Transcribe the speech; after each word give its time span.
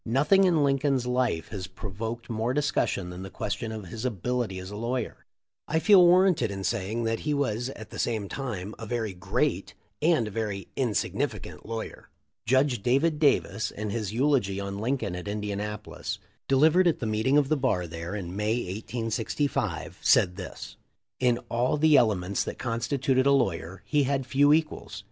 Nothing 0.07 0.45
in 0.45 0.63
Lincoln's 0.63 1.05
life 1.05 1.49
has 1.49 1.67
pro 1.67 1.91
voked 1.91 2.27
more 2.27 2.55
discussion 2.55 3.11
than 3.11 3.21
the 3.21 3.29
question 3.29 3.71
of 3.71 3.85
his 3.89 4.03
ability 4.03 4.57
as 4.57 4.71
a 4.71 4.75
lawyer. 4.75 5.27
I 5.67 5.77
feel 5.77 6.03
warranted 6.03 6.49
in 6.49 6.63
saying 6.63 7.03
that 7.03 7.19
he 7.19 7.35
was 7.35 7.69
at 7.75 7.91
the 7.91 7.99
same 7.99 8.27
time 8.27 8.73
a 8.79 8.87
very 8.87 9.13
great 9.13 9.75
and 10.01 10.27
a 10.27 10.31
very 10.31 10.67
insignificant 10.75 11.67
lawyer. 11.67 12.09
Judge 12.47 12.81
David 12.81 13.19
Davis, 13.19 13.69
in 13.69 13.91
his 13.91 14.11
eulogy 14.11 14.59
on 14.59 14.79
Lincoln 14.79 15.15
at 15.15 15.27
Indianapolis, 15.27 16.17
delivered 16.47 16.87
at 16.87 16.97
the 16.97 17.05
meeting 17.05 17.37
of 17.37 17.47
the 17.49 17.55
bar 17.55 17.85
there 17.85 18.15
in 18.15 18.35
May, 18.35 18.55
1865, 18.75 19.99
said 20.01 20.35
this: 20.35 20.77
"In 21.19 21.37
all 21.47 21.77
the 21.77 21.95
elements 21.95 22.43
that 22.43 22.57
constituted 22.57 23.27
a 23.27 23.31
lawyer 23.31 23.83
he 23.85 24.05
had 24.05 24.25
few 24.25 24.51
equals. 24.51 24.99